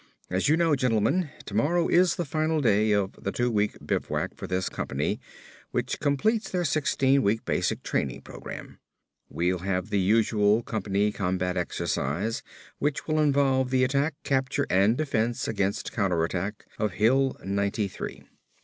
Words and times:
As 0.31 0.49
you 0.49 0.57
know, 0.57 0.75
gentlemen, 0.75 1.29
tomorrow 1.45 1.87
is 1.87 2.15
the 2.15 2.25
final 2.25 2.59
day 2.59 2.91
of 2.91 3.11
the 3.21 3.31
two 3.31 3.51
week 3.51 3.77
bivouac 3.85 4.35
for 4.35 4.47
this 4.47 4.67
company 4.67 5.19
which 5.69 5.99
completes 5.99 6.49
their 6.49 6.65
sixteen 6.65 7.21
week 7.21 7.45
basic 7.45 7.83
training 7.83 8.21
program. 8.21 8.79
We'll 9.29 9.59
have 9.59 9.91
the 9.91 9.99
usual 9.99 10.63
company 10.63 11.11
combat 11.11 11.55
exercise 11.55 12.41
which 12.79 13.05
will 13.07 13.19
involve 13.19 13.69
the 13.69 13.83
attack, 13.83 14.15
capture 14.23 14.65
and 14.71 14.97
defense 14.97 15.47
against 15.47 15.93
counterattack 15.93 16.65
of 16.79 16.93
Hill 16.93 17.37
Ninety 17.43 17.87
three." 17.87 18.23